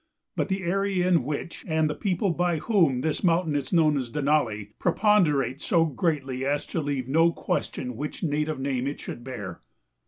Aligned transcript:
But 0.35 0.47
the 0.49 0.63
area 0.63 1.07
in 1.07 1.21
which, 1.23 1.63
and 1.67 1.87
the 1.87 1.93
people 1.93 2.31
by 2.31 2.57
whom, 2.57 3.01
this 3.01 3.23
mountain 3.23 3.55
is 3.55 3.71
known 3.71 3.99
as 3.99 4.09
Denali, 4.09 4.69
preponderate 4.79 5.61
so 5.61 5.85
greatly 5.85 6.43
as 6.43 6.65
to 6.73 6.81
leave 6.81 7.07
no 7.07 7.31
question 7.31 7.95
which 7.95 8.23
native 8.23 8.59
name 8.59 8.87
it 8.87 8.99
should 8.99 9.23
bear. 9.23 9.61